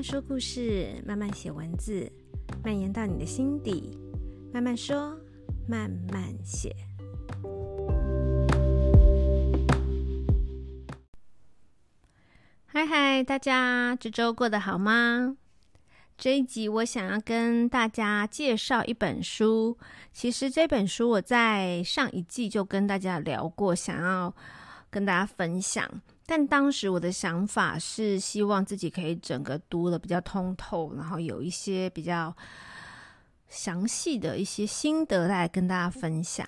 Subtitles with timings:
[0.00, 2.10] 慢说故事，慢慢写文字，
[2.64, 3.98] 蔓延到你的心底。
[4.50, 5.14] 慢慢说，
[5.68, 6.74] 慢慢写。
[12.64, 15.36] 嗨嗨，大家这周过得好吗？
[16.16, 19.76] 这一集我想要跟大家介绍一本书。
[20.14, 24.34] 其实这本书我在上一季就跟大家聊过，想要
[24.88, 25.86] 跟大家分享。
[26.30, 32.32] 但当时我的想法是希望自己可以整个读得比较通透，然后有一些比较
[33.48, 36.46] 详细的一些心得来跟大家分享。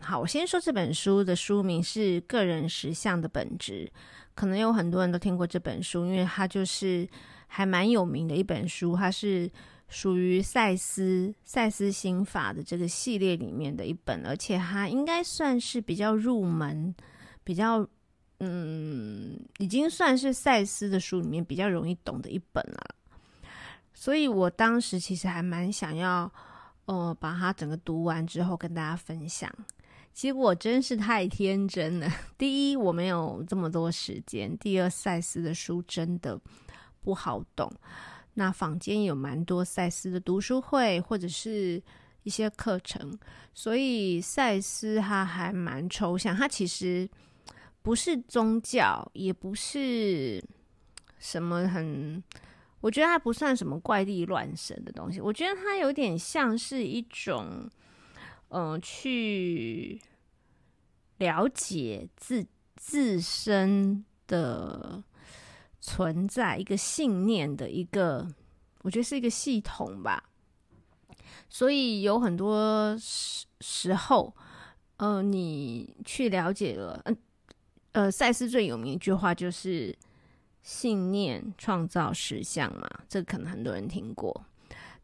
[0.00, 3.90] 好，我先说这本书的书名是《个人实相的本质》，
[4.34, 7.08] 可能有很多人都听过这本书，因为它就是
[7.46, 9.50] 还蛮有名的一本书，它是
[9.88, 16.94] 属于赛斯赛斯心法的这个系列里面的一本，而且它应该算是比较入门，
[17.42, 17.88] 比较。
[18.46, 22.94] 嗯，已经算是赛斯的书里面比较容易懂的一本了，
[23.94, 26.30] 所以我当时其实还蛮想要，
[26.84, 29.50] 呃，把它整个读完之后跟大家分享。
[30.12, 32.12] 结果真是太天真了。
[32.36, 36.38] 第一，我没有这么多时间；第二，赛斯的书真的
[37.00, 37.72] 不好懂。
[38.34, 41.82] 那坊间有蛮多赛斯的读书会或者是
[42.24, 43.18] 一些课程，
[43.54, 47.08] 所以赛斯他还蛮抽象，他其实。
[47.84, 50.42] 不是宗教，也不是
[51.18, 52.24] 什么很，
[52.80, 55.20] 我觉得它不算什么怪力乱神的东西。
[55.20, 57.68] 我觉得它有点像是一种，
[58.48, 60.00] 嗯、去
[61.18, 65.04] 了解自自身的
[65.78, 68.26] 存在，一个信念的一个，
[68.80, 70.30] 我觉得是一个系统吧。
[71.50, 74.34] 所以有很多时时候，
[74.96, 77.16] 呃，你去了解了，嗯、
[77.94, 79.96] 呃，赛斯最有名一句话就是
[80.62, 84.44] “信念创造实相”嘛，这可能很多人听过。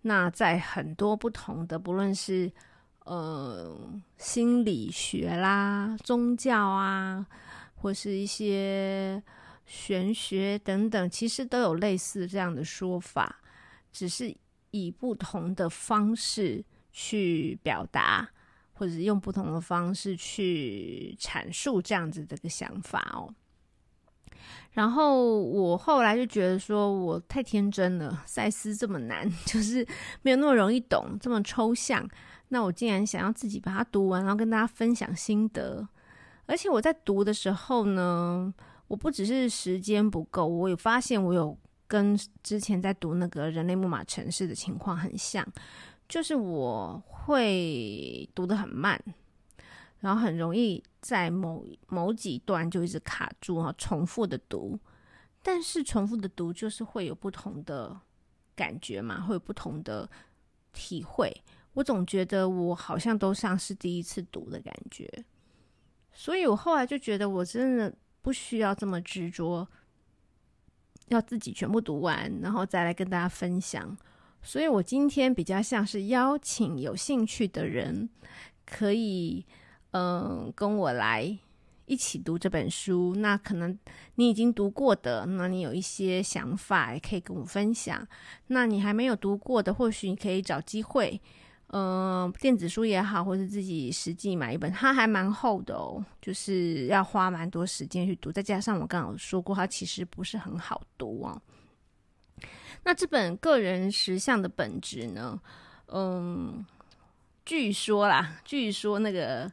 [0.02, 2.50] 那在很多不同的，不论是
[3.04, 3.78] 呃
[4.18, 7.24] 心理学啦、宗教啊，
[7.76, 9.22] 或是一些
[9.66, 13.40] 玄学等等，其实都有类似这样的说法，
[13.92, 14.36] 只是
[14.72, 18.28] 以不同的方式去表达。
[18.80, 23.28] 或者用不同的方式去阐述这样子的个想法哦。
[24.72, 29.86] 然后我后来就觉得说，我太天真了，赛斯这么难， 就是
[30.22, 32.08] 没有那么容易懂，这么抽象。
[32.48, 35.86] 那我竟然想要自己把它读完，然后跟大家分享心得。
[36.46, 38.50] 而且我在读的时候呢，
[38.88, 41.54] 我不只是时间不够，我有发现我有
[41.86, 45.46] 跟之前在读那个人类木马城市的情况很像。
[46.10, 49.00] 就是我会读得很慢，
[50.00, 54.76] 然后很容易在某某几段就一直卡住啊，重复的读。
[55.40, 57.96] 但是重复的读就是会有不同的
[58.56, 60.10] 感觉嘛，会有不同的
[60.72, 61.32] 体会。
[61.74, 65.08] 我总觉得我好像都像是第一次读的感觉，
[66.12, 69.66] 所以我后来就觉得我真的不需要这么执着，
[71.06, 73.96] 要自己全部读完，然后再来跟大家分享。
[74.42, 78.08] 所以，我今天比较像是邀请有兴趣的人，
[78.64, 79.44] 可以
[79.92, 81.38] 嗯跟我来
[81.86, 83.14] 一起读这本书。
[83.16, 83.78] 那可能
[84.14, 88.06] 你已经读过的，那你有一些想法也可以跟我分享。
[88.46, 91.20] 那你还没有读过的，或许你可以找机会，
[91.68, 94.72] 嗯，电子书也好，或者自己实际买一本。
[94.72, 98.32] 它还蛮厚的哦，就是要花蛮多时间去读。
[98.32, 101.40] 再加上我刚刚有说过，它其实不是很好读哦。
[102.82, 105.40] 那这本个人实相的本质呢？
[105.88, 106.64] 嗯，
[107.44, 109.50] 据说啦，据说那个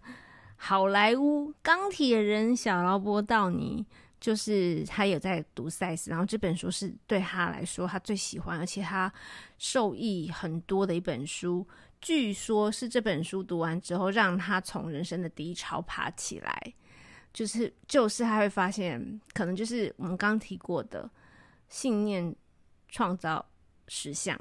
[0.56, 3.86] 好莱坞钢铁人小劳勃道尼，
[4.20, 9.12] 就是他有在读赛斯，然后这本书是对他来说他最喜欢，而且他
[9.58, 11.68] 受益很多的一本书。
[12.00, 16.74] 据说是这本书读完之后，让他从人生的低潮爬起来，
[17.34, 21.10] 就是就是他会发现，可能就是我们刚提过的
[21.68, 22.34] 信念。
[22.90, 23.46] 创造
[23.88, 24.38] 实相，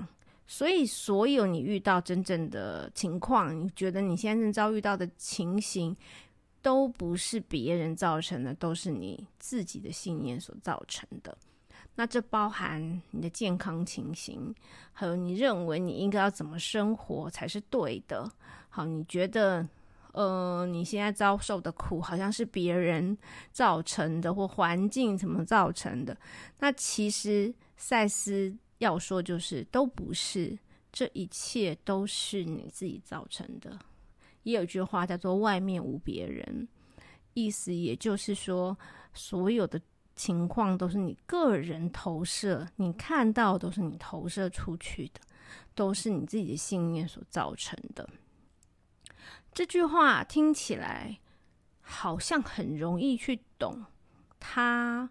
[0.46, 5.96] 所以所有你遇到真正的情况，你觉得你现在正遭遇到的情形，
[6.62, 11.37] 都不是别人造成的，都是你自己的信念所造成的。
[11.94, 14.54] 那这包含你的健康情形，
[14.93, 18.31] 还有你认为你应该要怎么生活才是对的。
[18.69, 19.66] 好，你觉得，
[20.16, 23.16] 呃，你现在遭受的苦好像是别人
[23.52, 26.16] 造成的，或环境怎么造成的？
[26.58, 27.54] 那其实。
[27.78, 30.58] 赛斯要说就是都不是，
[30.90, 33.78] 这一切都是你自己造成的。
[34.44, 36.66] 也有一句话叫做“外面无别人”，
[37.34, 38.74] 意思也就是说，
[39.12, 39.78] 所有的
[40.14, 45.20] 情况都是你个人投射，你看到都是你投射出去的，
[45.74, 48.08] 都是你自己的信念所造成的。
[49.56, 51.19] 这句话听起来
[51.81, 53.87] 好像很容易去懂，
[54.38, 55.08] 它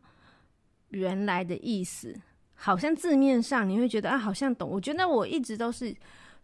[0.90, 2.16] 原来的意思，
[2.54, 4.70] 好像字面上你会觉得啊，好像懂。
[4.70, 5.96] 我觉得我一直都是。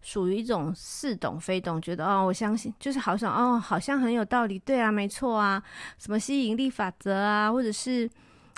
[0.04, 5.62] 属于一种似懂非懂，觉得哦，我相信，就是好像哦，好像很有道理，对啊，没错啊，
[6.00, 8.10] 什么吸引力法则啊，或者是，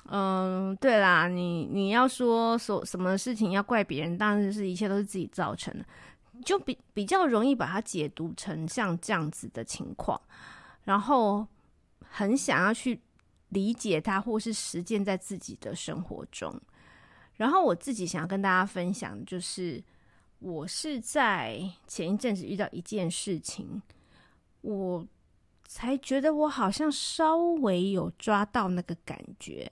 [0.05, 5.83] 嗯，对啦，你你要说说什么事情要怪别人，当然是一切都是自己造成的，
[6.43, 10.21] 就比比较容易把它解读成像这样子的情况，
[10.83, 11.47] 然后
[12.07, 13.01] 很想要去
[13.49, 16.61] 理解它，或是实践在自己的生活中，
[17.37, 19.83] 然后我自己想要跟大家分享就是。
[20.45, 21.57] 我是在
[21.87, 23.81] 前一阵子遇到一件事情，
[24.59, 25.07] 我
[25.65, 29.71] 才觉得我好像稍微有抓到那个感觉。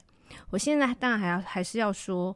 [0.50, 2.34] 我现在当然还要还是要说，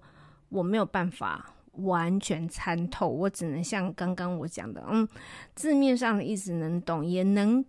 [0.49, 5.07] 我没有办法完全参透，我只能像刚刚我讲的，嗯，
[5.55, 7.63] 字面上的意思能懂，也能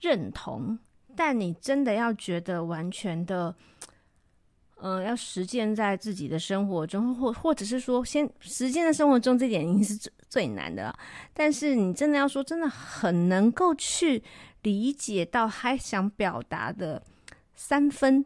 [0.00, 0.78] 认同。
[1.16, 3.54] 但你真的要觉得完全的。
[4.82, 10.98] 呃，要实践在自己的生活中，或或者是说，先实践在生活中，这点已经是最最难的了。
[11.34, 14.22] 但是你真的要说，真的很能够去
[14.62, 17.02] 理解到他想表达的
[17.54, 18.24] 三分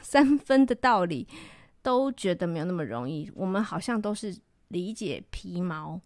[0.00, 1.26] 三分的道理，
[1.82, 3.28] 都觉得没有那么容易。
[3.34, 4.32] 我们好像都是
[4.68, 6.00] 理解皮毛，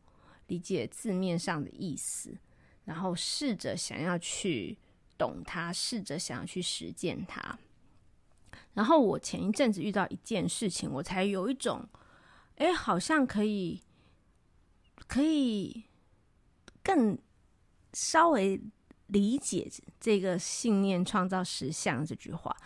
[0.46, 2.36] 理解字面上的意思，
[2.84, 4.76] 然后试着想要去
[5.16, 7.58] 懂它，试着想要去实践它。
[8.74, 11.88] 然后我前一阵子遇到一件事情，我才有一种，
[12.56, 13.82] 哎，好像可以，
[15.08, 15.84] 可以
[16.82, 17.18] 更
[17.92, 18.60] 稍微
[19.08, 22.56] 理解这个信念创造实相这句话。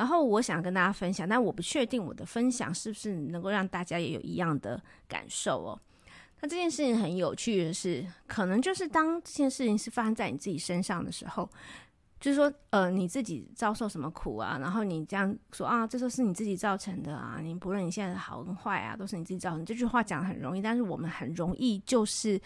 [0.00, 5.78] 然后我想跟大家分享，但我不确定我的分享是不是能够让大家也有一样的感受哦。
[6.40, 11.46] 那这件事情很有趣的是，可能就是当这件事情是发生在你自己身上的时候。
[12.18, 14.58] 就是说，呃，你自己遭受什么苦啊？
[14.60, 17.38] 然后你这样说啊，这都是你自己造成的啊！
[17.42, 19.64] 你不论你现在的好跟坏啊，都是你自己造成。
[19.64, 22.38] 这句话讲得很容易，但是我们很容易就是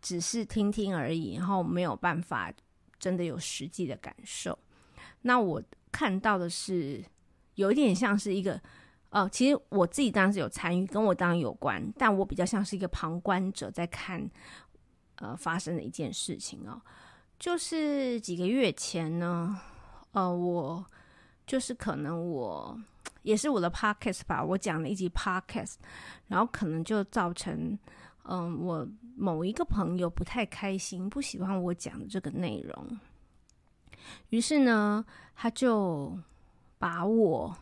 [0.00, 2.50] 只是听听而已，然后没有办法
[2.98, 4.58] 真的有实际的感受。
[5.20, 5.62] 那我
[5.98, 7.04] 看到的是
[7.56, 8.60] 有一点像是一个，
[9.08, 14.30] 呃，其实我自己当时有参与，跟我当然有关，但我比较像是一个旁观者在看，
[15.16, 16.80] 呃，发生的一件事情哦。
[17.36, 19.58] 就是几个月前呢，
[20.12, 20.86] 呃，我
[21.44, 22.80] 就是可能我
[23.22, 25.74] 也是我的 podcast 吧，我讲了一集 podcast，
[26.28, 27.76] 然后可能就造成，
[28.22, 33.00] 嗯、我某一个朋友不太开心，不喜欢我讲的这个内容，
[34.30, 36.18] 于是呢，他就
[36.78, 37.56] 把我。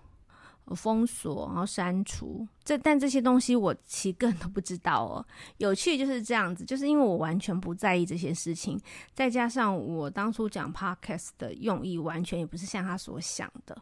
[0.75, 5.25] 封锁，然后删除这，但这些东西我其实个人都不知道哦。
[5.59, 8.77] 有趣就是这样子，就是因为我完全不在意这些事情，
[9.15, 13.81] 再加上我当初讲 podcast 的用意完全也不是像他所想的，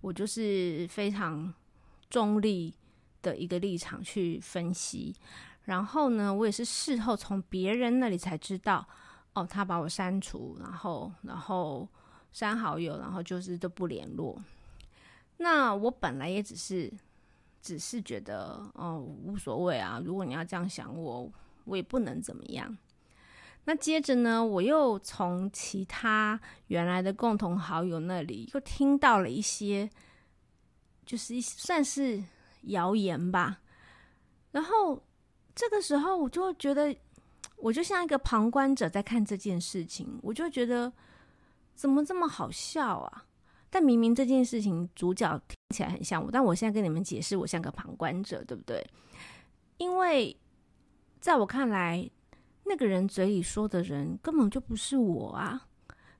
[0.00, 1.54] 我就是非常
[2.10, 2.74] 中立
[3.22, 5.14] 的一个立场去分析。
[5.66, 8.84] 然后呢，我也是事后从别人那里才知道，
[9.34, 11.88] 哦，他把我删除，然后然后
[12.34, 14.36] 删好友，然后就是都不联络。
[15.38, 16.92] 那我本来也只是，
[17.62, 20.02] 只是觉得哦，无所谓啊。
[20.04, 21.32] 如果你要这样想我，
[21.64, 22.76] 我也不能怎么样。
[23.64, 29.88] 那接着呢，我又从其他原来的共同好友那里又听到了一些，
[31.06, 32.22] 就是一算是
[32.62, 33.60] 谣言吧。
[34.50, 35.00] 然后
[35.54, 36.94] 这个时候，我就觉得，
[37.56, 40.92] 我就像一个旁观者在看这件事情，我就觉得
[41.74, 43.24] 怎么这么好笑啊？
[43.70, 48.86] 但明明这件事情主角听起来很像我，但我现在跟你们解释，我像个旁观者，对不对？
[49.78, 50.36] 因为
[51.20, 52.08] 在我看来，
[52.64, 55.68] 那个人嘴里说的人根本就不是我啊。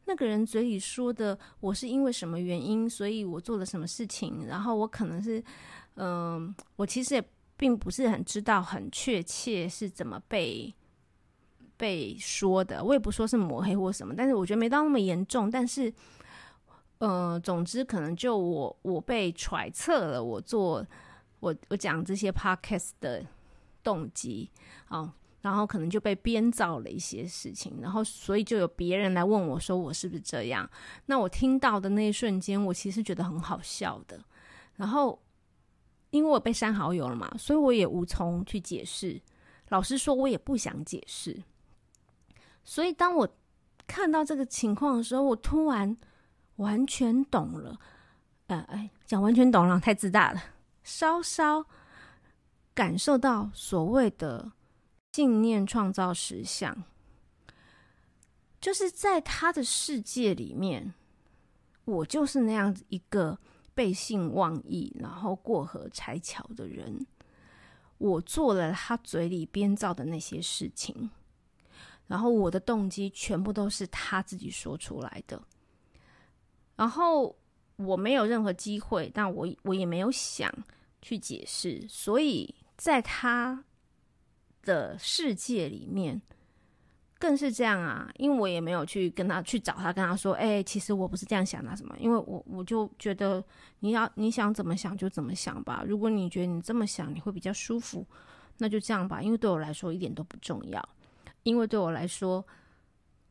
[0.07, 5.43] 那个人嘴里说的我是因为什么原因，所以我做了什么事情，然后我可能是，
[5.95, 7.25] 嗯、我其实也
[7.57, 10.75] 并不是很知道很确切是怎么被
[11.77, 12.83] 被说的。
[12.83, 15.93] 我也不说是抹黑或什么，但是我觉得没到那么严重，但是。
[16.99, 20.87] 呃，总之可能就我我被揣测了，我做
[21.41, 23.23] 我我讲这些 podcast 的
[23.83, 24.49] 动机
[24.87, 25.13] 啊，
[25.43, 30.71] 然后可能就被编造了一些事情，然后所以就有别人来问我说我是不是这样？
[31.05, 34.19] 那我听到的那一瞬间，我其实觉得很好笑的。
[34.77, 35.21] 然后
[36.11, 39.21] 因为我被删好友了嘛，所以我也无从去解释。
[39.69, 41.43] 老实说，我也不想解释。
[42.65, 43.29] 所以当我
[43.87, 45.97] 看到这个情况的时候，我突然。
[46.59, 47.81] 完全懂了，
[48.47, 50.41] 呃，哎，讲完全懂了，太自大了。
[50.85, 51.67] 稍稍
[52.73, 54.53] 感受到所谓的
[55.11, 56.85] 信念创造实相，
[58.61, 60.95] 就是在他的世界里面，
[61.87, 63.37] 我就是那样子一个
[63.75, 67.05] 背信忘义，然后过河拆桥的人。
[67.99, 71.11] 我做了他嘴里编造的那些事情，
[72.07, 75.43] 然后我的动机全部都是他自己说出来的，
[76.77, 77.37] 然后。
[77.77, 80.49] 我没有任何机会，但我我也没有想
[81.03, 83.65] 去解释，所以在他
[84.63, 86.23] 的世界里面
[87.19, 88.09] 更是这样啊。
[88.15, 93.45] 因为我也没有去跟他去找他，跟他说：“哎，其实我不是这样想的，什么？”因为我我就觉得
[93.81, 95.83] 你要你想怎么想就怎么想吧。
[95.85, 98.07] 如果你觉得你这么想你会比较舒服，
[98.59, 99.21] 那就这样吧。
[99.21, 100.89] 因为对我来说一点都不重要，
[101.45, 102.45] 因为对我来说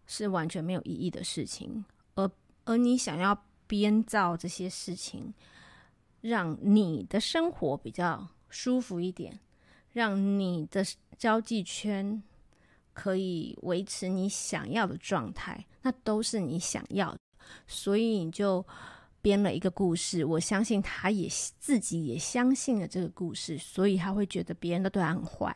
[0.07, 1.83] 是完全没有意义的事情。
[2.15, 2.31] 而
[2.63, 3.37] 而你想要。
[3.65, 5.33] 编造这些事情，
[6.21, 9.39] 让你的生活比较舒服一点，
[9.93, 10.85] 让你的
[11.17, 12.21] 交际圈
[12.93, 17.17] 可以维持你想要的状态，那都是你想要。
[17.65, 18.63] 所以你就
[19.23, 21.27] 编了一个故事，我相信他也
[21.57, 25.55] 自己也相信了这个故事，所以他会觉得别人都对他很坏，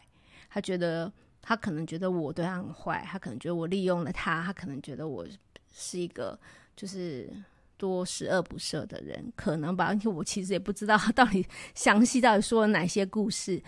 [0.50, 1.12] 他觉得
[1.48, 5.26] 他可能觉得我对他很坏，他可能觉得我利用了他，他可能觉得我
[5.74, 6.38] 是一个
[6.76, 7.32] 就是。
[7.80, 13.62] 多十恶不赦的人，可能吧，因为我其实也不知道他到底详细到底说了哪些故事。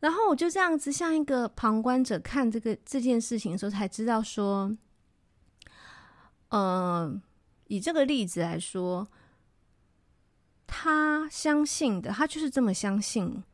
[0.00, 4.76] 然后我就这样子像一个旁观者看这个这件事情的时候，才知道说，
[6.48, 7.22] 呃，
[7.68, 9.06] 以这个例子来说，
[10.66, 13.44] 他相信的，他就是这么相信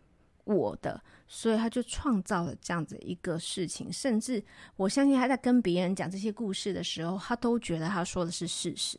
[0.45, 1.03] 我的，
[1.35, 3.91] 所以他就创造了这样子一个事情。
[3.91, 4.45] 甚至
[4.77, 8.99] 我相信他在跟别人讲这些故事的时候，他都觉得他说的是事实。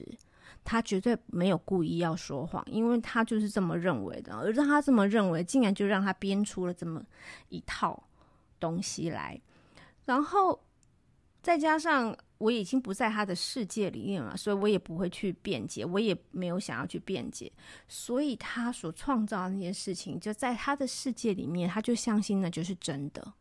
[0.63, 4.34] 他绝对没有故意要说谎，因为他就是这么认为的。
[4.34, 7.04] 而让他这么认为，竟然就让他编出了这么
[7.50, 8.02] 一套
[8.60, 9.40] 东西来。
[10.06, 10.60] 然后
[11.44, 17.50] 再加上我已经不在他的世界里面了，所以我也不会去辩解，我也没有想要去辩解。
[17.88, 23.33] 所以他所创造的那些事情，就在他的世界里面，他就相信那就是真的。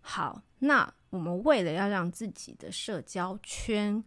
[0.00, 4.02] 好，那我们为了要让自己的社交圈，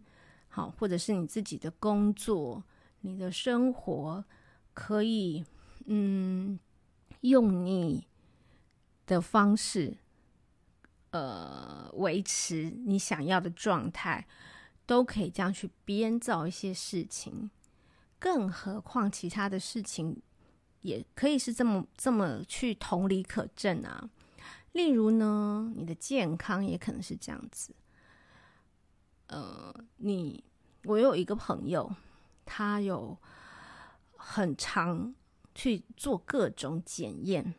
[0.48, 2.64] 好，或者是你自己的工作、
[3.02, 4.24] 你的生活，
[4.72, 5.44] 可以
[5.84, 6.58] 嗯，
[7.20, 8.08] 用你
[9.04, 9.98] 的方式，
[11.12, 14.26] 呃，维持你想要的状态，
[14.84, 17.50] 都可以这样去编造一些事情。
[18.18, 20.20] 更何况其他的事情，
[20.80, 24.10] 也可以是这么这么去同理可证啊。
[24.72, 27.74] 例如呢，你的健康也可能是这样子。
[29.26, 30.42] 呃，你
[30.84, 31.94] 我有一个朋友，
[32.46, 33.18] 他有
[34.16, 35.14] 很长
[35.54, 37.54] 去做各种检验，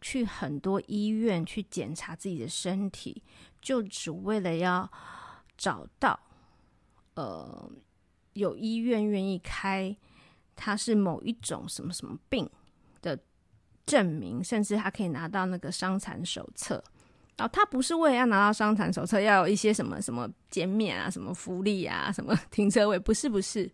[0.00, 3.22] 去很多医院去检查自己的身体，
[3.60, 4.90] 就只为了要
[5.56, 6.18] 找到，
[7.14, 7.70] 呃，
[8.34, 9.96] 有医院愿意开
[10.54, 12.48] 他是某一种什么什么病
[13.02, 13.18] 的
[13.84, 16.82] 证明，甚至他可以拿到那个伤残手册。
[17.38, 23.70] 哦，他不是为了要拿到伤残手册，要有一些什么什么减免啊，什么福利啊，什么 停车位，不是不是，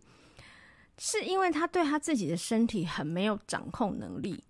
[0.97, 4.43] 是因为他对他自己的身体很没有掌控能力，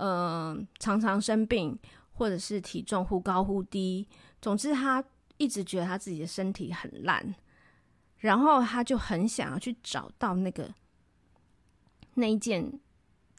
[0.00, 1.78] 呃，常常生病，
[2.12, 4.08] 或者是体重忽高忽低，
[4.40, 5.04] 总之他
[5.36, 7.34] 一直觉得他自己的身体很烂，
[8.18, 10.72] 然后他就很想要去找到那个
[12.14, 12.80] 那一件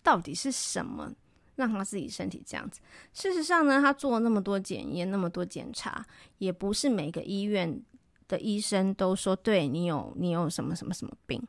[0.03, 1.11] 到底是什么。
[1.55, 2.79] 让他自己身体这样子。
[3.13, 6.03] 事实上呢，他做了那么多检验，那么多检查，
[6.39, 7.79] 也不是每个医院
[8.27, 11.39] 的医生都说对你有你有什么什么什么病。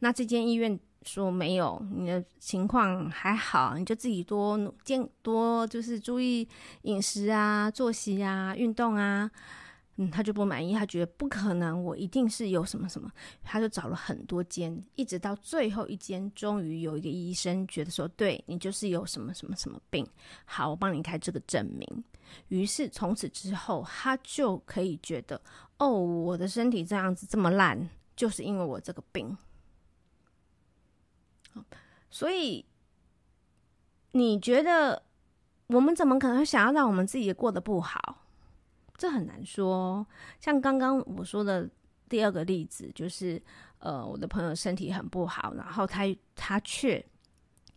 [0.00, 0.76] 那这间医院
[1.06, 6.46] 说没有，你的情况还好，你就自己多健多就是注意
[6.82, 9.30] 饮食啊、作息啊、运动啊。
[9.98, 13.10] 嗯，他就不满意，他觉得不可能，我一定是有什么什么，
[13.42, 20.06] 他就找了很多间，一直到最后一间，终于有一个医生觉得说，对，你就是有什么什么什么病，
[20.44, 22.04] 好，我帮你开这个证明。
[22.48, 25.40] 于是从此之后，他就可以觉得，
[25.78, 29.34] 哦，我的身体这样子这么烂，就是因为我这个病。
[32.10, 32.64] 所以
[34.12, 35.02] 你觉得
[35.66, 38.24] 我们怎么可能想要让我们自己过得不好？
[38.96, 40.06] 这很难说，
[40.40, 41.68] 像刚刚我说的
[42.08, 43.42] 第二个例子，就是
[43.78, 47.04] 呃，我的朋友身体很不好，然后他他却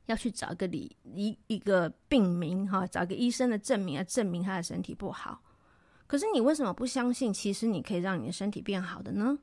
[0.06, 5.42] 要去找一个理一一个病名哈，找一个医生的证明来证明他的身体不好。
[6.08, 9.38] 可是你为什么不相信，其实你可以让你的身体变好的呢？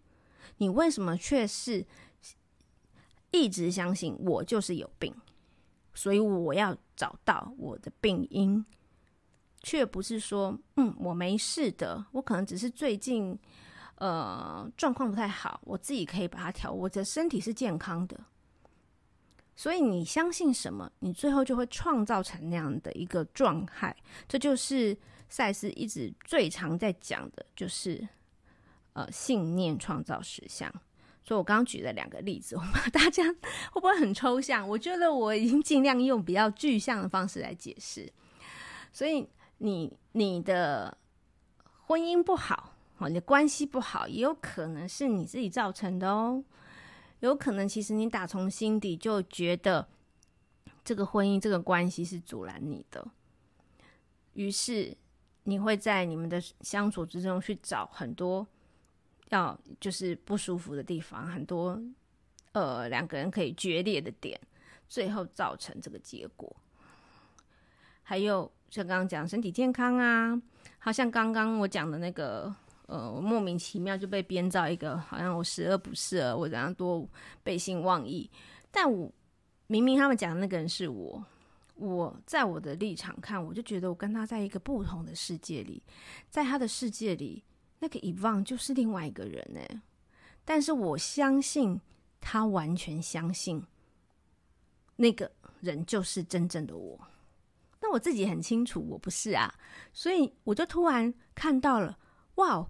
[0.56, 1.84] 你为什么却是
[3.30, 5.14] 一直相信我就是有病，
[5.94, 8.64] 所以我要找到我的病因，
[9.62, 13.38] 却不是说，嗯，我没事的，我可能只是最近，
[13.96, 18.18] 呃，状况不太好，我自己可以把它调，我的身体是健康的。
[19.54, 23.96] 所以你相信什么，你最后就会创造成那样的一个状态。
[24.28, 24.96] 这就是
[25.28, 28.06] 赛斯一直最常在讲的，就是
[28.92, 30.70] 呃，信念创造实相。
[31.26, 33.24] 所以我刚刚举了两个例子，我怕大家
[33.74, 34.66] 会不会很抽象？
[34.68, 38.08] 我觉得我已经尽量用比较具象的方式来解释。
[38.92, 39.28] 所以
[39.58, 40.96] 你你的
[41.86, 42.74] 婚姻不好，
[43.08, 46.44] 你的关系不好，也有可能是你自己造成的哦。
[47.18, 49.88] 有可能，其实你打从心底就觉得
[50.84, 53.04] 这个婚姻、这个关系是阻拦你的，
[54.34, 54.96] 于是
[55.42, 58.46] 你会在你们的相处之中去找很多
[59.30, 61.80] 要就是不舒服的地方，很多
[62.52, 64.40] 呃两个人可以决裂的点，
[64.88, 66.54] 最后造成这个结果。
[68.02, 70.40] 还有像刚刚讲身体健康啊，
[70.78, 72.54] 好像刚刚我讲的那个。
[72.88, 77.04] 呃，莫名其妙就被编造一个，好像我十恶不赦，我怎样多
[77.42, 78.30] 背信忘义。
[78.70, 79.10] 但我
[79.66, 81.20] 明明他们讲的那个人是我，
[81.74, 85.82] 我在我的立场看，我就觉得我跟他在一个不同的世界里，
[86.30, 87.42] 在他的世界里，
[87.78, 89.82] 那个遗忘就是另外一个人哎。
[90.44, 91.80] 但是我相信
[92.20, 93.62] 他完全相信
[94.96, 95.30] 那个
[95.60, 97.00] 人就是真正的我。
[97.80, 99.54] 那我自己很清楚我不是啊，
[99.92, 101.98] 所以我就突然看到了，
[102.36, 102.68] 哇！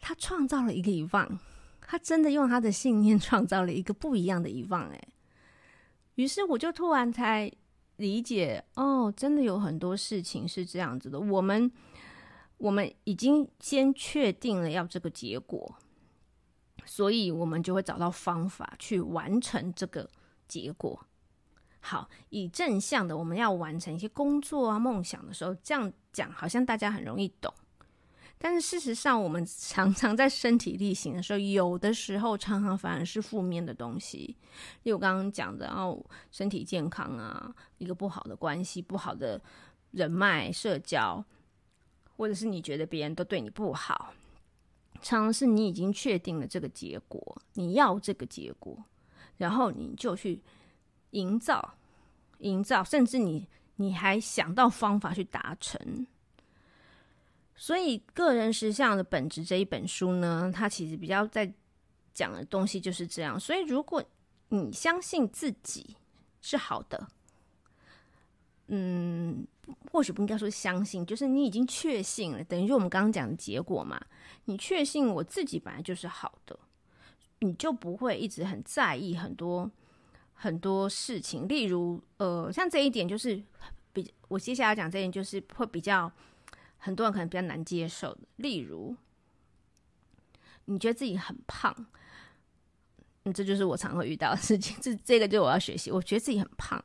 [0.00, 1.38] 他创造了一个遗忘，
[1.80, 5.08] 他真的用他的信念创造了一个不一样的遗忘，哎，
[6.16, 7.50] 于是我就突然才
[7.96, 11.18] 理解，哦，真的有很多事情是这样子的。
[11.18, 11.72] 我们
[12.58, 15.76] 我们已经先确定了要这个结果，
[16.84, 20.08] 所以我们就会找到方法去完成这个
[20.46, 21.06] 结果。
[21.80, 27.52] 好，以正向的，我们要完成一些工作啊、梦想的时候，这样讲好像大家很容易懂。
[28.38, 34.36] 但是事实上，我们常常在身体力行的时候，有的时候常常反而是负面的东西。
[34.82, 39.40] 例如刚刚讲的哦，身体健康啊，一个不好的关系、不好的
[39.92, 41.24] 人脉、社交，
[42.16, 44.12] 或者是你觉得别人都对你不好，
[45.02, 48.76] 常常是你已经确定了这个结果，你要这个结果，
[49.36, 50.40] 然后你就去
[51.10, 51.74] 营造、
[52.38, 53.46] 营造，甚至你
[53.76, 56.06] 你还想到方法去达成。
[57.56, 61.52] 所以，个人实相的本质这一本书呢，它其实比较在
[62.12, 63.38] 讲的东西就是这样。
[63.38, 64.02] 所以，如果
[64.48, 65.96] 你相信自己
[66.40, 67.06] 是好的，
[68.68, 69.46] 嗯，
[69.90, 74.00] 或许不应该说相信，就是你已经确信了，等于就我们刚刚讲的结果嘛。
[74.46, 76.58] 你确信我自己本来就是好的，
[77.40, 79.70] 你就不会一直很在意很多
[80.32, 81.48] 很多事情。
[81.48, 83.42] 例如，呃，像这一点就是
[83.92, 86.10] 比我接下来讲这一点就是会比较。
[86.76, 88.94] 很多人可能比较难接受的，例如，
[90.66, 91.74] 你觉得自己很胖，
[93.22, 94.76] 嗯，这就是我常会遇到的事情。
[94.82, 95.90] 这这个就我要学习。
[95.90, 96.84] 我觉得自己很胖，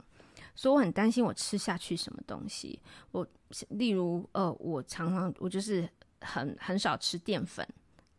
[0.60, 2.78] 所以我很担心我吃下去什么东西。
[3.12, 3.26] 我
[3.70, 7.66] 例如，呃，我常常我就是很很少吃淀粉、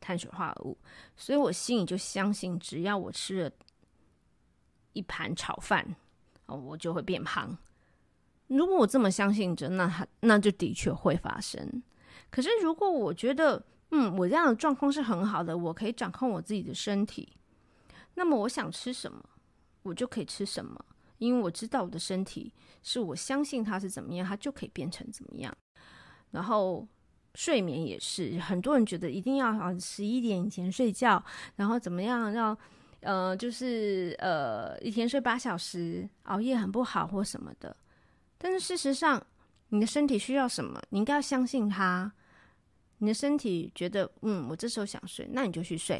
[0.00, 0.78] 碳水化合物，
[1.18, 3.50] 所以我心里就相信，只要我吃了
[4.94, 5.94] 一盘炒饭，
[6.46, 7.54] 哦，我就会变胖。
[8.46, 11.82] 如果我这么相信着，那那就的确会发生。
[12.30, 17.36] 可是如果我觉得，嗯，我这样的状况是很好的，我可以掌控我自己的身体，
[18.14, 19.22] 那么我想吃什么，
[19.82, 20.82] 我就可以吃什么，
[21.20, 22.52] 因为我知道我的身体
[22.82, 25.56] 是我相信它是怎么样，它就可以变成怎么样。
[26.32, 26.86] 然后
[27.34, 31.22] 睡眠也是，很多人觉得一定要啊十一点以前睡觉，
[31.56, 32.58] 然后怎么样要
[33.02, 37.76] 呃就是呃一天睡八小时，熬夜很不好或什么的。
[38.36, 39.24] 但是事实上，
[39.68, 40.82] 你的身体需要什么？
[40.88, 42.12] 你应该要相信它。
[43.02, 45.98] 你的身体觉得，嗯，我这时候想睡，那你就去睡。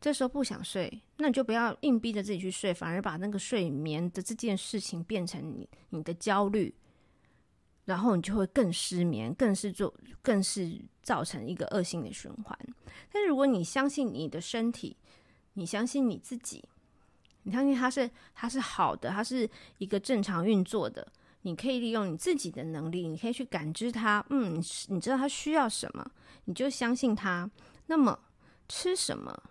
[0.00, 6.74] 这时候不想睡，那你就不要硬逼着自己去睡，反而把那个睡眠的这件事情变成你你的焦虑，
[7.84, 12.58] 然后你就会更失眠，更是做，更是造成一个恶性的循环。
[13.12, 14.96] 但是如果你相信你的身体，
[15.54, 16.64] 你相信你自己，
[17.42, 21.06] 你相信它是它是好的，它是一个正常运作的。
[21.42, 24.24] 你可以利用你自己的能力，你可以去感知它。
[24.30, 26.10] 嗯，你知道它需要什么，
[26.44, 27.50] 你就相信它。
[27.86, 28.18] 那么
[28.68, 29.42] 吃什么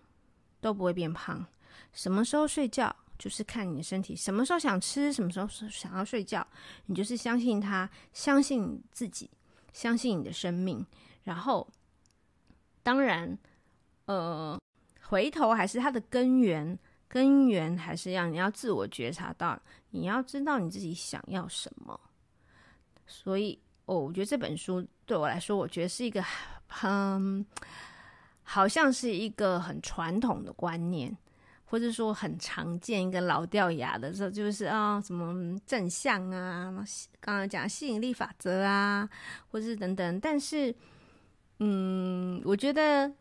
[0.60, 1.46] 都不会变胖。
[1.94, 4.16] 什么时候睡觉，就是看你的身体。
[4.16, 6.46] 什么时候想吃，什么时候想要睡觉，
[6.86, 9.30] 你就是相信它，相信自己，
[9.74, 10.86] 相信你的生命。
[11.24, 11.68] 然后，
[12.84, 13.38] 当然，
[14.06, 14.60] 呃，
[15.02, 22.00] 回头还是它的根源根源还是要你要自我觉察到，你要知道你自己想要什么。
[23.08, 26.24] 所以，哦，我觉得这本书对我来说，我觉得是一个
[26.68, 27.46] 很，
[28.52, 31.16] 好像是一个很传统的观念，
[31.66, 36.84] 或者说很常见一个老掉牙的，这就是啊、什么正向啊，
[37.20, 39.08] 刚刚讲吸引力法则啊，
[39.52, 40.20] 或者是等等。
[40.20, 40.74] 但是，
[41.60, 43.12] 嗯，我觉得。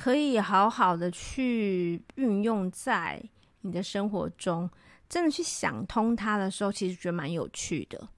[0.00, 3.20] 可以好好的去运用在
[3.62, 4.70] 你的生活中，
[5.08, 8.08] 真的去想通它的时候，其实觉得蛮有趣的。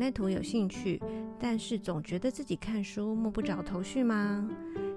[0.00, 1.00] 类图有兴趣，
[1.38, 4.48] 但是总觉得自己看书摸不着头绪吗？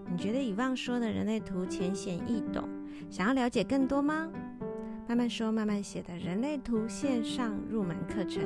[0.10, 2.68] 你觉得以往说的人类图浅显易懂，
[3.10, 4.30] 想要了解更多吗？
[5.08, 8.42] 慢慢说，慢慢写的人类图线上入门课程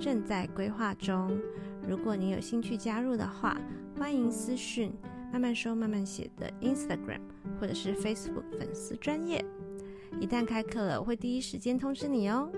[0.00, 1.38] 正在规划中。
[1.86, 3.60] 如果你有兴趣加入的话，
[3.98, 4.90] 欢迎私讯
[5.30, 7.20] 慢慢说，慢慢写的 Instagram
[7.60, 9.44] 或者是 Facebook 粉丝专页。
[10.20, 12.50] 一旦开课了，我会第一时间通知你哦。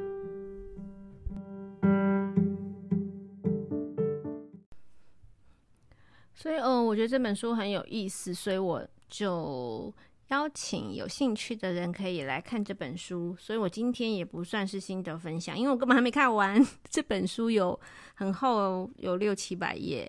[7.00, 9.92] 觉得这本书很有意思，所以我就。
[10.28, 16.64] 邀请有兴趣的人可以来看这本书，所以我今天也不算是心得分享，因为我根本还没看完。
[16.88, 17.76] 这本书有
[18.14, 20.08] 很厚，有六七百页，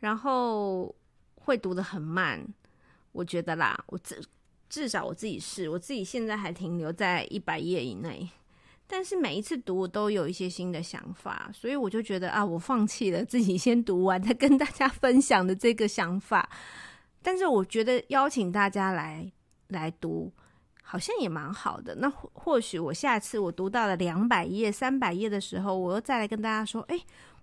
[0.00, 0.94] 然后
[1.36, 2.46] 会读得很慢，
[3.12, 4.22] 我觉得啦，我至
[4.68, 8.28] 至少我自己是，我自己现在还停留在一百页以内，
[8.86, 16.48] 但是每一次读我都有一些新的想法，所以我就觉得啊，我放弃了自己先读完再跟大家分享的这个想法，
[17.22, 19.32] 但是我觉得邀请大家来。
[19.70, 20.32] 来读，
[20.80, 21.92] 好像也蛮好的。
[21.96, 26.96] 那或许我下次我读到了两百页、三百页的时候，我又再来跟大家说，哎，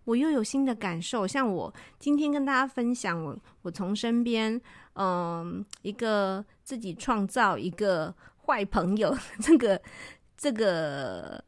[0.06, 1.28] 我又有新的感受。
[1.28, 4.58] 像我今天跟大家分享，我我从身边，
[4.94, 9.82] 嗯，一个自己创造一个坏朋友这个
[10.44, 11.42] 这个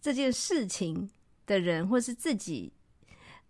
[0.00, 1.10] 这件事情
[1.46, 2.72] 的人，或是自己。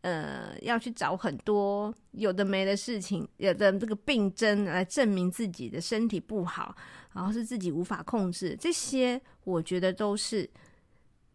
[0.03, 6.77] 呃，要去找很多有的没的事情，有的这个病症来证明自己的身体不好，
[7.13, 10.49] 然后是自己无法控制，这些我觉得都是，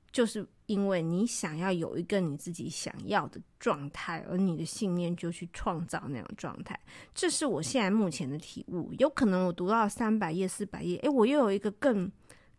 [0.10, 6.80] 就是因为你想要有一个你自己想要的状态，而你的信念就去创造那种状态。
[7.14, 8.94] 这是我现在目前的体悟。
[9.00, 12.10] 有可能我读到三百页、四百页，诶，我又有一个更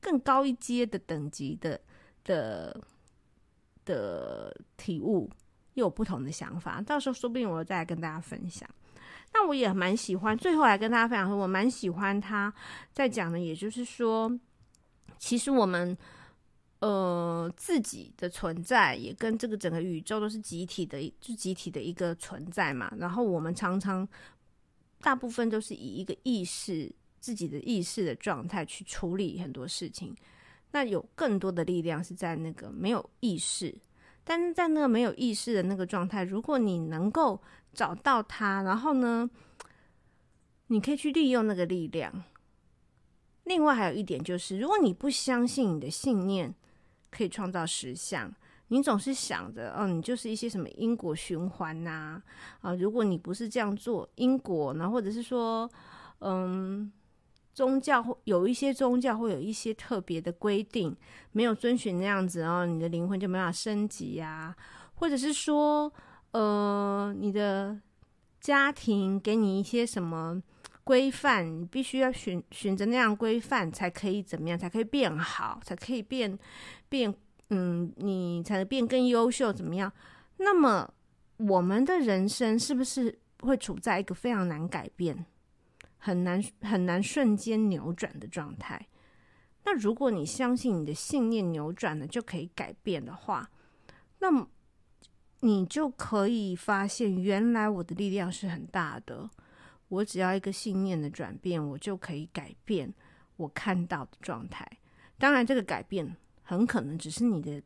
[0.02, 1.80] 更高一阶的等级的
[2.22, 2.78] 的
[3.86, 5.30] 的体悟。
[5.74, 8.68] 又有不同的想法，到时候说不定我再来跟大家分享。
[9.32, 12.52] 那我也蛮喜欢，最后来跟大家分享说，我蛮喜欢他
[12.92, 14.30] 在讲的，也就是说，
[15.18, 15.96] 其实我们
[16.80, 22.92] 呃自己的存在也跟这个整个宇宙都是集体的，就集体的一个存在嘛。
[22.98, 24.06] 然后我们常常
[25.00, 30.12] 大部分都是以一个意识自己的意识的状态去处理很多事情，
[30.72, 33.72] 那有更多的力量是在那个没有意识。
[34.24, 37.40] 但是在那个没有意识的那个状态，如果你能够
[37.72, 39.28] 找到它，然后呢，
[40.66, 42.24] 你可以去利用那个力量。
[43.44, 46.52] 另外还有一点就是，如果你不相信你的信念
[47.11, 48.32] 可以创造实相，
[48.68, 52.22] 你总是想着，哦，你就是一些什么因果循环呐，
[52.61, 55.70] 啊，如果你不是这样做，因果呢，或者是说，
[56.20, 56.92] 嗯。
[57.54, 60.96] 宗教会有一些宗教会有一些特别的规定，
[61.32, 64.54] 没有遵循那样子哦，你的灵魂就没办法升级呀，
[64.94, 65.92] 或者是说，
[66.30, 67.78] 呃，你的
[68.40, 70.42] 家庭给你一些什么
[70.82, 76.38] 规范，你必须要选选择那样规范才可以怎么样，才可以变好，才可以变
[76.88, 77.14] 变，
[77.50, 79.92] 嗯，你才能变更优秀，怎么样？
[80.38, 80.90] 那么
[81.36, 85.26] 我们的人生是不是会处在一个非常难改变？
[86.04, 88.88] 很难很难瞬间扭转的状态。
[89.64, 93.48] 那如果你相信你的信念扭转了就可以改变的话，
[94.18, 94.48] 那么
[95.42, 99.30] 你就可以发现，原来我的力量是很大的。
[99.86, 102.92] 我只要一个信念的转变，我就可以改变
[103.36, 104.68] 我看到的状态。
[105.18, 107.62] 当然，这个改变很可能只是你的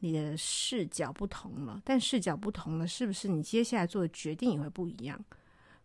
[0.00, 5.24] 你的视角不同了，但视角不同了，是不是你接下来做的决定也会不一样？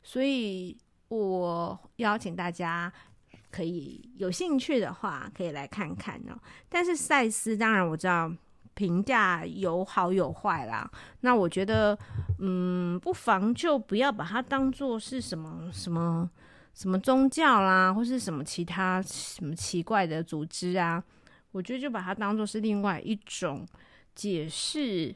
[0.01, 0.75] 所以。
[1.07, 2.91] 我邀请大家
[3.51, 6.37] 可以有兴趣的话，可以来看看哦。
[6.67, 8.31] 但是赛斯，当然我知道
[8.73, 10.89] 评价有好有坏啦。
[11.21, 11.97] 那我觉得，
[12.39, 16.29] 嗯，不妨就不要把它当做是什么什么
[16.73, 21.01] 什么宗教啦，或是什么其他什么奇怪的组织啊。
[21.51, 23.65] 我觉得就把它当做是另外一种
[24.13, 25.15] 解释，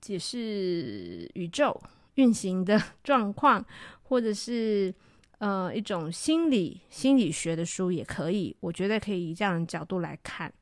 [0.00, 1.78] 解释宇宙。
[2.18, 3.64] 运行的状况，
[4.02, 4.92] 或者是
[5.38, 10.52] 呃一种心理心理学的书也可以，我觉得可以以这样的角度来看。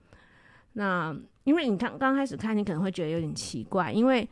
[0.74, 4.28] 那因为你刚刚开始看，你可能会觉得有点奇怪，因为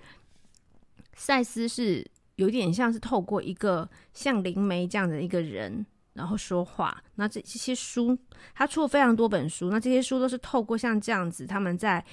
[1.15, 2.07] 赛斯是
[2.37, 7.03] 有点像是透过一个像灵媒这样的一个人，然后说话。
[7.15, 8.19] 那这这些书，
[8.55, 12.05] 他出了非常多本书，那这些书都是透过像这样子，他们在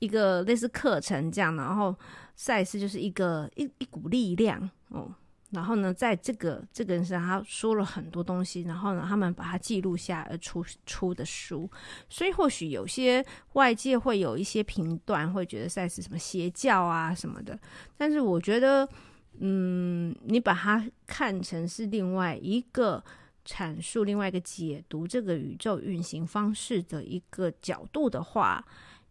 [0.00, 1.96] 一个类似课程这样，然后
[2.34, 5.14] 赛斯就是一个一一股力量哦。
[5.52, 11.68] 然后呢，在这个这个人身上，他说了很多东西，然后呢，他们把它记录下而出出的书。
[12.08, 17.58] 所以或许有些外界会有一些评断，会觉得赛斯什么邪教啊什么的。
[17.96, 18.88] 但是我觉得，
[19.40, 23.02] 嗯，你把它看成是另外一个
[23.44, 28.64] 阐述，另外一个解读这个宇宙运行方式的一个角度的话。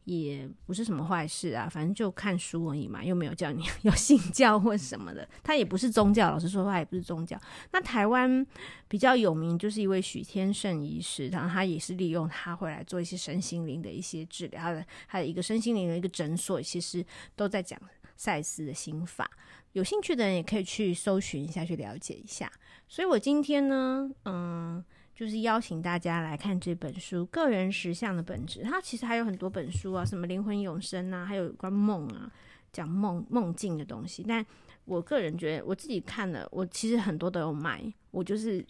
[0.10, 5.28] 也不是什么坏事啊，反正就看书而已嘛，又没有叫你 要信教或什么的。
[5.44, 7.40] 他也不是宗教，老实说，他也不是宗教。
[7.72, 8.46] 那台湾
[8.88, 17.80] 比较有名就是一位许天胜医师，然后他也是利用他回来做一些身心灵的一些治疗，他的还有一个身心灵的一个诊所，其实都在讲
[18.18, 19.30] 赛斯的心法。
[19.74, 22.52] 有兴趣的人也可以去搜寻一下，去了解一下。
[22.88, 24.84] 所以我今天呢，嗯。
[25.20, 28.62] 就是邀请大家来看这本书《个人实相的本质》。
[28.64, 32.32] 它其实还有很多本书啊，什么灵魂永生啊，还有关梦啊，
[32.72, 34.24] 讲梦梦境的东西。
[34.26, 34.46] 但
[34.86, 37.84] 我个人觉得，我自己看了，我其实很多都有买。
[38.12, 38.66] 我就是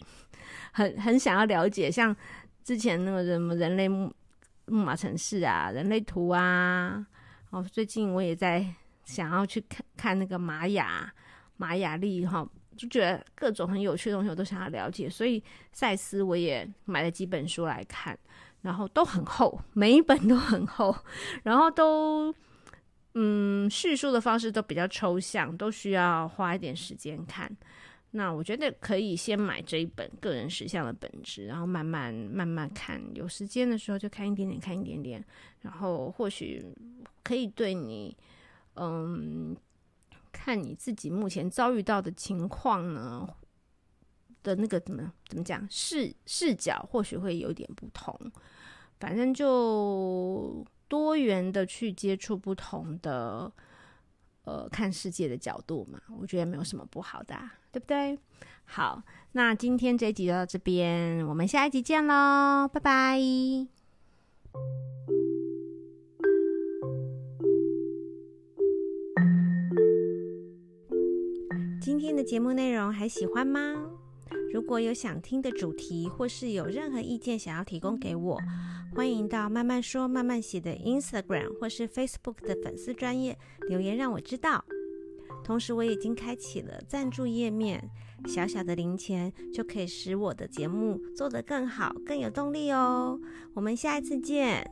[0.72, 2.14] 很很想要了解，像
[2.64, 4.12] 之前那个什么人类木
[4.66, 7.06] 木马城市啊，人类图啊。
[7.50, 8.66] 哦，最近我也在
[9.04, 11.14] 想要去看看那个玛雅
[11.58, 12.44] 玛雅历哈。
[12.80, 18.18] 就觉得各种很有趣的东西，我都想要了解，所以赛斯我也买了几本书来看，
[18.62, 20.96] 然后都很厚，每一本都很厚，
[21.42, 22.34] 然后都
[23.12, 27.54] 嗯叙述的方式都比较抽象，都需要花一点时间看。
[28.12, 35.22] 那我觉得可以先买这一本《个人实相的本质》，然后慢慢慢慢看，有时间的时候就看一点点，看一点点，
[35.60, 36.64] 然后或许
[37.22, 38.16] 可以对你
[38.76, 39.54] 嗯。
[40.42, 43.28] 看你自己目前遭遇到的情况呢
[44.42, 48.18] 的那个怎么怎么讲视视角或许会有点不同，
[48.98, 53.52] 反正就多元的去接触不同的
[54.44, 58.18] 呃看世界的角度嘛，我觉得没有什么不好的啊，对不对？
[58.64, 63.20] 好，那今天这一集就到这边，我们下一集见喽，拜拜。
[72.10, 73.88] 天的节目内容还喜欢吗？
[74.52, 78.36] 如果有想听的主题，或是有任何意见想要提供给我，
[78.96, 84.64] 欢迎到慢慢说慢慢写的 Instagram 或是 Facebook 的粉丝专页留言让我知道。
[85.44, 87.88] 同时，我已经开启了赞助页面，
[88.26, 93.20] 小小的零钱就可以使我的节目做得更好、更有动力哦。
[93.54, 94.68] 我们下一次见。